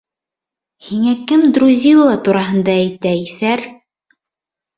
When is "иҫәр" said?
3.27-3.63